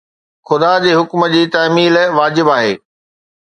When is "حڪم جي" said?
0.99-1.43